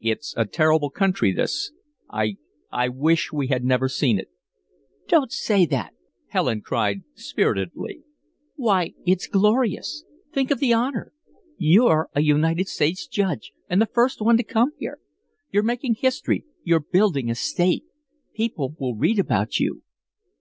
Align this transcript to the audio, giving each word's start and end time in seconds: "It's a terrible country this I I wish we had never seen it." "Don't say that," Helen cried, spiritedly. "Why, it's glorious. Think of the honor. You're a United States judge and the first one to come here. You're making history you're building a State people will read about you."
"It's 0.00 0.34
a 0.36 0.46
terrible 0.46 0.88
country 0.88 1.32
this 1.32 1.72
I 2.08 2.36
I 2.70 2.88
wish 2.88 3.32
we 3.32 3.48
had 3.48 3.64
never 3.64 3.88
seen 3.88 4.20
it." 4.20 4.28
"Don't 5.08 5.32
say 5.32 5.66
that," 5.66 5.94
Helen 6.28 6.60
cried, 6.60 7.02
spiritedly. 7.16 8.04
"Why, 8.54 8.94
it's 9.04 9.26
glorious. 9.26 10.04
Think 10.32 10.52
of 10.52 10.60
the 10.60 10.72
honor. 10.72 11.12
You're 11.58 12.08
a 12.14 12.20
United 12.20 12.68
States 12.68 13.08
judge 13.08 13.50
and 13.68 13.82
the 13.82 13.86
first 13.92 14.20
one 14.22 14.36
to 14.36 14.44
come 14.44 14.70
here. 14.78 15.00
You're 15.50 15.64
making 15.64 15.96
history 15.96 16.44
you're 16.62 16.78
building 16.78 17.28
a 17.28 17.34
State 17.34 17.82
people 18.32 18.76
will 18.78 18.94
read 18.94 19.18
about 19.18 19.58
you." 19.58 19.82